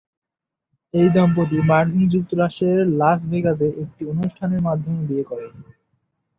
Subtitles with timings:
[0.93, 5.51] এই দম্পতি মার্কিন যুক্তরাষ্ট্রের লাস ভেগাসে একটি অনুষ্ঠানের মাধ্যমে বিয়ে করেন।